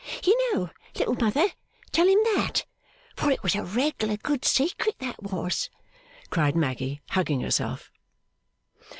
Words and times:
You 0.23 0.35
know, 0.51 0.71
Little 0.95 1.13
Mother; 1.13 1.49
tell 1.91 2.07
him 2.07 2.17
that. 2.35 2.65
For 3.15 3.29
it 3.29 3.43
was 3.43 3.53
a 3.53 3.63
reg'lar 3.63 4.17
good 4.17 4.43
secret, 4.43 4.95
that 4.97 5.21
was!' 5.21 5.69
cried 6.31 6.55
Maggy, 6.55 7.01
hugging 7.11 7.41
herself. 7.41 7.91